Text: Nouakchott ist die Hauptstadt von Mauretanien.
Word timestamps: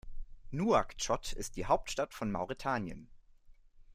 Nouakchott 0.51 1.31
ist 1.33 1.57
die 1.57 1.67
Hauptstadt 1.67 2.15
von 2.15 2.31
Mauretanien. 2.31 3.07